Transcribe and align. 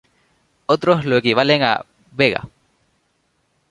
Otros 0.65 1.05
lo 1.05 1.15
equivalen 1.17 1.61
a 1.61 1.85
v"ega". 2.13 2.49